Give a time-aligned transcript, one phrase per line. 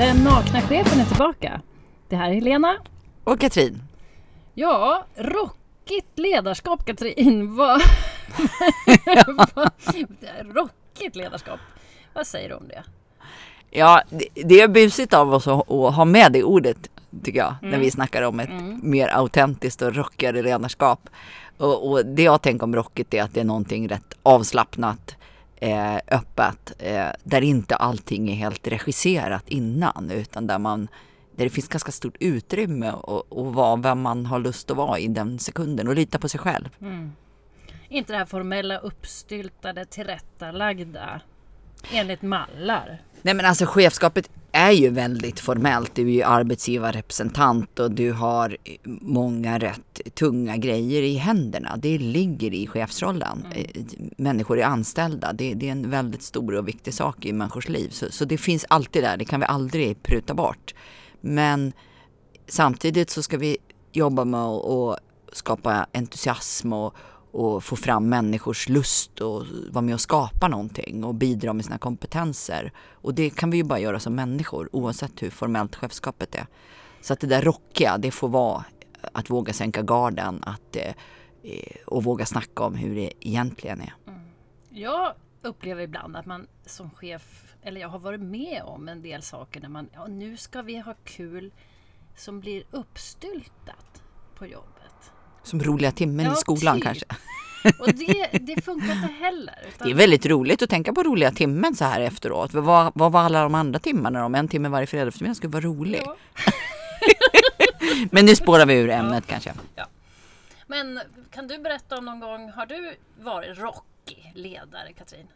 [0.00, 1.60] Den nakna chefen är tillbaka.
[2.08, 2.76] Det här är Helena.
[3.24, 3.82] Och Katrin.
[4.54, 7.56] Ja, rockigt ledarskap Katrin.
[7.56, 7.82] Vad...
[10.54, 11.60] rockigt ledarskap.
[12.12, 12.82] Vad säger du om det?
[13.70, 14.02] Ja,
[14.34, 16.90] det, är busigt av oss att, att ha med det ordet
[17.24, 17.54] tycker jag.
[17.62, 17.70] Mm.
[17.70, 18.80] När vi snackar om ett mm.
[18.82, 21.08] mer autentiskt och rockigare ledarskap.
[21.58, 25.16] Och, och, det jag tänker om rockigt är att det är någonting rätt avslappnat
[25.60, 26.72] eh, öppet.
[26.78, 30.88] Eh, där inte allting är helt regisserat innan utan där man
[31.36, 35.08] där det finns ganska stort utrymme att vara vem man har lust att vara i
[35.08, 36.68] den sekunden och lita på sig själv.
[36.80, 37.12] Mm.
[37.88, 41.20] Inte det här formella uppstyltade tillrättalagda
[41.92, 43.02] enligt mallar.
[43.22, 45.94] Nej men alltså chefskapet är ju väldigt formellt.
[45.94, 48.56] Du är ju arbetsgivarrepresentant och du har
[49.00, 51.76] många rätt tunga grejer i händerna.
[51.76, 53.46] Det ligger i chefsrollen.
[53.46, 53.58] Mm.
[53.58, 53.82] Eh,
[54.16, 55.32] människor är anställda.
[55.32, 57.88] Det, det, är en väldigt stor och viktig sak i människors liv.
[57.90, 59.16] Så, så det finns alltid där.
[59.16, 60.74] Det kan vi aldrig pruta bort.
[61.20, 61.72] Men
[62.48, 63.56] samtidigt så ska vi
[63.92, 65.00] jobba med att
[65.32, 66.94] skapa entusiasm och,
[67.32, 71.78] och få fram människors lust och vara med och skapa någonting och bidra med sina
[71.78, 72.72] kompetenser.
[72.92, 76.46] Och det kan vi ju bara göra som människor oavsett hur formellt chefskapet är.
[77.00, 78.64] Så att det där rockiga, det får vara
[79.12, 80.94] att våga sänka garden att, eh,
[81.86, 83.94] och våga snacka om hur det egentligen är.
[84.06, 84.20] Mm.
[84.70, 89.22] Jag upplever ibland att man som chef, eller jag har varit med om en del
[89.22, 91.52] saker när man, ja nu ska vi ha kul
[92.16, 94.02] som blir uppstyltat
[94.34, 95.12] på jobbet.
[95.42, 96.84] Som roliga timmen ja, i skolan typ.
[96.84, 97.06] kanske.
[97.78, 99.54] Och det, det funkar inte heller.
[99.68, 99.88] Utan...
[99.88, 102.54] Det är väldigt roligt att tänka på roliga timmen så här efteråt.
[102.54, 105.64] Vad, vad var alla de andra timmarna om en timme varje fredag eftermiddag skulle vara
[105.64, 106.02] rolig?
[106.04, 106.16] Ja.
[108.10, 109.32] Men nu spårar vi ur ämnet ja.
[109.32, 109.52] kanske.
[109.76, 109.86] Ja.
[110.66, 111.00] Men
[111.30, 115.26] kan du berätta om någon gång, har du varit rockig ledare Katrin?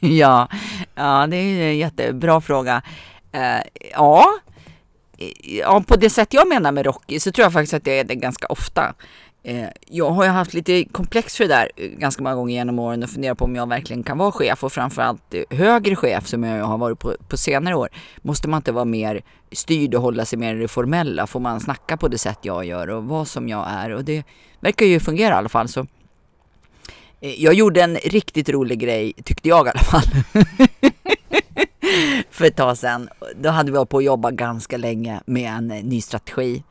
[0.18, 0.48] ja,
[0.94, 2.82] ja, det är en jättebra fråga.
[3.34, 4.38] Uh, ja,
[5.42, 8.04] ja, på det sätt jag menar med Rocky så tror jag faktiskt att jag är
[8.04, 8.94] det ganska ofta.
[9.42, 12.78] Eh, jag har ju haft lite komplex för det där eh, ganska många gånger genom
[12.78, 16.26] åren och funderat på om jag verkligen kan vara chef och framförallt eh, högre chef
[16.26, 17.88] som jag har varit på, på senare år.
[18.22, 19.22] Måste man inte vara mer
[19.52, 21.26] styrd och hålla sig mer i det formella?
[21.26, 23.90] Får man snacka på det sätt jag gör och vara som jag är?
[23.90, 24.24] Och det
[24.60, 25.68] verkar ju fungera i alla fall.
[25.68, 25.86] Så
[27.20, 30.04] jag gjorde en riktigt rolig grej, tyckte jag i alla fall.
[32.30, 33.08] för ett tag sedan.
[33.36, 36.62] Då hade vi hållit på att jobba ganska länge med en eh, ny strategi.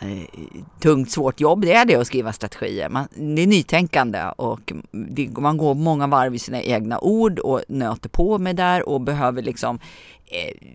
[0.00, 0.40] Eh,
[0.80, 2.88] tungt, svårt jobb, det är det att skriva strategier.
[2.88, 7.62] Man, det är nytänkande och det, man går många varv i sina egna ord och
[7.68, 9.78] nöter på med där och behöver liksom
[10.24, 10.68] eh,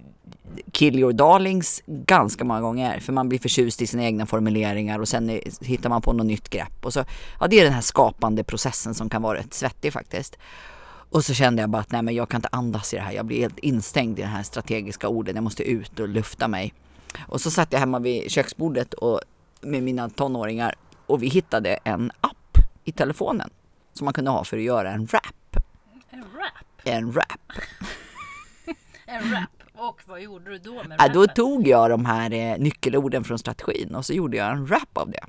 [0.72, 5.08] kill your darlings ganska många gånger för man blir förtjust i sina egna formuleringar och
[5.08, 6.86] sen hittar man på något nytt grepp.
[6.86, 7.04] Och så,
[7.40, 10.38] ja, det är den här skapande processen som kan vara rätt svettig faktiskt.
[11.09, 13.12] Och så kände jag bara att nej men jag kan inte andas i det här.
[13.12, 15.35] Jag blir helt instängd i den här strategiska orden.
[15.35, 16.73] Jag måste ut och lufta mig.
[17.28, 19.22] Och så satt jag hemma vid köksbordet och,
[19.62, 20.75] med mina tonåringar
[21.06, 23.50] och vi hittade en app i telefonen
[23.94, 25.57] som man kunde ha för att göra en rap.
[26.09, 26.81] En rap?
[26.84, 27.51] En rap.
[29.06, 29.50] en rap.
[29.75, 30.97] Och vad gjorde du då med rappen?
[31.00, 34.68] Ja, då tog jag de här eh, nyckelorden från strategin och så gjorde jag en
[34.68, 35.24] rap av det.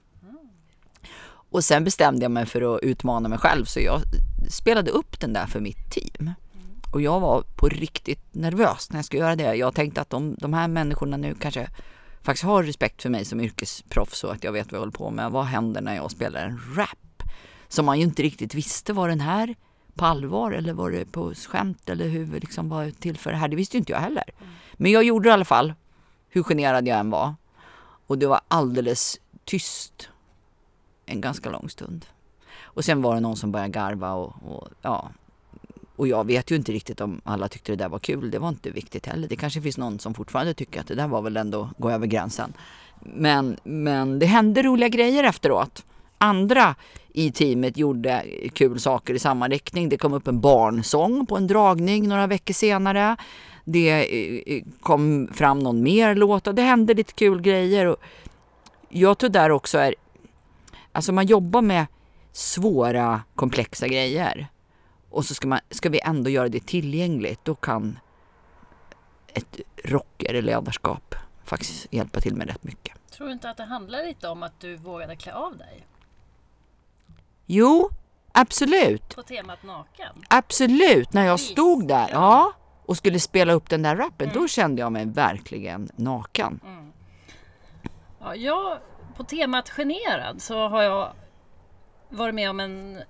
[1.51, 4.01] Och sen bestämde jag mig för att utmana mig själv så jag
[4.49, 6.33] spelade upp den där för mitt team.
[6.93, 9.55] Och jag var på riktigt nervös när jag skulle göra det.
[9.55, 11.69] Jag tänkte att de, de här människorna nu kanske
[12.23, 15.11] faktiskt har respekt för mig som yrkesproffs och att jag vet vad jag håller på
[15.11, 15.31] med.
[15.31, 17.23] Vad händer när jag spelar en rap?
[17.69, 19.55] Som man ju inte riktigt visste, var den här
[19.95, 23.49] på allvar eller var det på skämt eller hur liksom var till för det här?
[23.49, 24.25] Det visste ju inte jag heller.
[24.75, 25.75] Men jag gjorde det i alla fall,
[26.29, 27.35] hur generad jag än var.
[28.07, 30.09] Och det var alldeles tyst
[31.07, 32.07] en ganska lång stund.
[32.79, 35.11] Och sen var det någon som började garva och, och, ja.
[35.97, 38.31] Och jag vet ju inte riktigt om alla tyckte det där var kul.
[38.31, 39.29] Det var inte viktigt heller.
[39.29, 42.07] Det kanske finns någon som fortfarande tycker att det där var väl ändå gå över
[42.07, 42.53] gränsen.
[43.01, 45.85] Men, men det hände roliga grejer efteråt.
[46.19, 46.75] Andra
[47.13, 49.89] i teamet gjorde kul saker i samma riktning.
[49.89, 53.17] Det kom upp en barnsång på en dragning några veckor senare.
[53.65, 57.97] Det eh, eh, kom fram någon mer låt och det hände lite kul grejer.
[58.89, 59.95] Jag tror där också är
[60.93, 61.87] Alltså man jobbar med
[62.39, 64.49] svåra, komplexa grejer
[65.11, 67.45] och så ska, man, ska vi ändå göra det tillgängligt.
[67.45, 67.99] Då kan
[69.27, 71.15] ett rockigare ledarskap
[71.45, 73.11] faktiskt hjälpa till med rätt mycket.
[73.11, 75.87] Tror du inte att det handlar lite om att du vågade klä av dig?
[77.47, 77.91] Jo,
[78.33, 79.17] absolut.
[79.17, 80.25] På temat naken?
[80.29, 82.53] Absolut, när jag stod där ja,
[82.87, 84.41] och skulle spela upp den där rappen, mm.
[84.41, 86.61] då kände jag mig verkligen naken.
[86.65, 86.93] Mm.
[88.21, 88.79] Ja, jag
[89.17, 91.13] på temat generad så har jag
[92.09, 93.03] varit med om en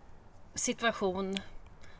[0.54, 1.36] situation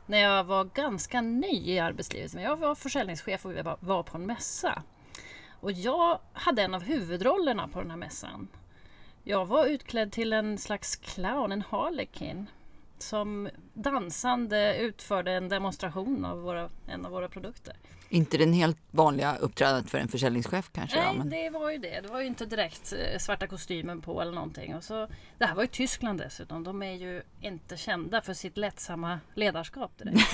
[0.06, 2.34] när jag var ganska ny i arbetslivet.
[2.34, 4.82] Jag var försäljningschef och vi var- var på en mässa.
[5.60, 8.48] Och jag hade en av huvudrollerna på den här mässan.
[9.24, 12.46] Jag var utklädd till en slags clown, en harlekin.
[12.98, 17.76] Som dansande utförde en demonstration av våra, en av våra produkter.
[18.08, 20.96] Inte den helt vanliga uppträdandet för en försäljningschef kanske.
[20.96, 21.30] Nej, ja, men...
[21.30, 22.00] det var ju det.
[22.00, 24.74] Det var ju inte direkt eh, svarta kostymen på eller någonting.
[24.74, 25.08] Och så,
[25.38, 26.64] det här var ju Tyskland dessutom.
[26.64, 30.20] De är ju inte kända för sitt lättsamma ledarskap direkt.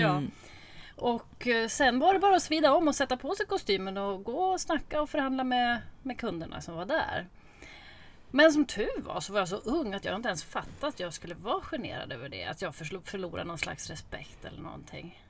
[0.00, 0.22] ja.
[0.96, 4.24] Och eh, sen var det bara att svida om och sätta på sig kostymen och
[4.24, 7.26] gå och snacka och förhandla med, med kunderna som var där.
[8.30, 11.00] Men som tur var så var jag så ung att jag inte ens fattade att
[11.00, 12.44] jag skulle vara generad över det.
[12.44, 15.22] Att jag förlo- förlorade någon slags respekt eller någonting.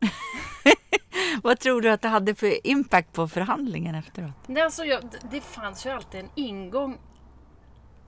[1.42, 4.34] Vad tror du att det hade för impact på förhandlingen efteråt?
[4.46, 6.98] Det, alltså, jag, det fanns ju alltid en ingång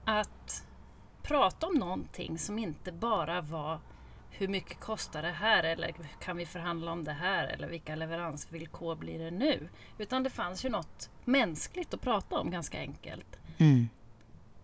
[0.05, 0.63] att
[1.21, 3.79] prata om någonting som inte bara var
[4.29, 8.95] hur mycket kostar det här eller kan vi förhandla om det här eller vilka leveransvillkor
[8.95, 9.69] blir det nu?
[9.97, 13.39] Utan det fanns ju något mänskligt att prata om ganska enkelt.
[13.57, 13.89] Mm.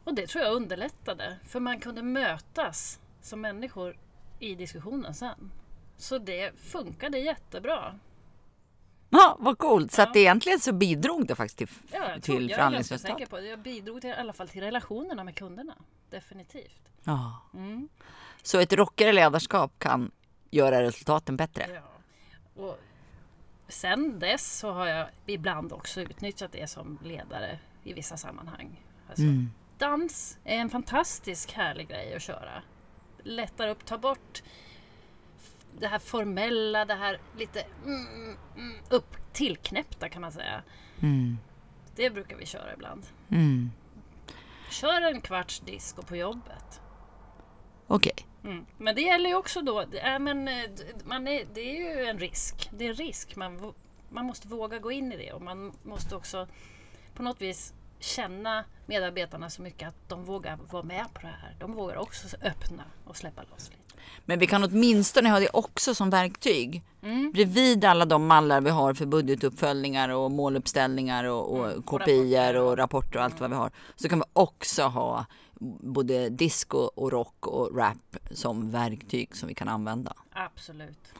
[0.10, 3.98] Och det tror jag underlättade för man kunde mötas som människor
[4.40, 5.52] i diskussionen sen.
[5.98, 8.00] Så det funkade jättebra.
[9.10, 9.92] Ja, vad coolt!
[9.92, 10.08] Så Ja.
[10.10, 13.30] att egentligen så bidrog det faktiskt till, Ja, jag, till jag förhandlingsresultat.
[13.30, 13.46] på det.
[13.48, 15.76] Jag bidrog till, i alla fall till relationerna med kunderna.
[16.10, 16.82] Definitivt.
[17.04, 17.42] Ja.
[17.54, 17.90] Mm.
[18.44, 20.12] Så ett rockigare ledarskap kan
[20.52, 21.66] göra resultaten bättre.
[21.74, 21.82] Ja.
[22.64, 22.80] Och
[23.68, 28.84] sen dess så har jag ibland också utnyttjat det som ledare i vissa sammanhang.
[29.10, 29.52] Alltså, Mm.
[29.80, 32.62] Dans är en fantastisk härlig grej att köra.
[33.24, 34.44] Lättar upp, tar bort
[35.80, 40.64] det här formella, det här lite mm, mm, upp tillknäppta kan man säga.
[41.02, 41.38] Mm.
[41.96, 43.06] Det brukar vi köra ibland.
[43.30, 43.72] Mm.
[44.70, 46.82] Kör en kvarts disco på jobbet.
[47.88, 48.28] Okej.
[48.44, 48.66] Mm.
[48.78, 50.70] Men det gäller ju också då, det är, men, eh,
[51.04, 52.70] man är, det är ju en risk.
[52.74, 53.36] Det är en risk.
[53.36, 53.74] Man,
[54.10, 56.48] man måste våga gå in i det och man måste också
[57.14, 61.56] på något vis känna medarbetarna så mycket att de vågar vara med på det här.
[61.60, 63.80] De vågar också öppna och släppa loss lite.
[64.26, 66.84] Men vi kan åtminstone ha det också som verktyg.
[67.02, 67.32] Mm.
[67.32, 72.38] Bredvid alla de mallar vi har för budgetuppföljningar och måluppställningar och, och Mm, och kopior
[72.38, 72.56] rapporter.
[72.56, 73.72] och rapporter och allt vad vi har.
[73.96, 75.26] Så kan vi också ha
[75.82, 80.14] både disco och rock och rap som verktyg som vi kan använda.
[80.32, 81.14] Absolut.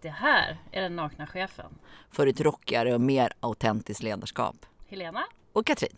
[0.00, 1.78] Det här är den nakna chefen.
[2.10, 4.56] För ett rockigare och mer autentiskt ledarskap.
[4.88, 5.24] Helena?
[5.52, 5.96] Och Katrin.